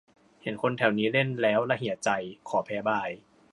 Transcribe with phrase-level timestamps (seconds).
[0.41, 2.09] เห็นคนแถวนี้เล่น แล้วละเหี่ยใจ
[2.49, 3.09] ขอแพ้บาย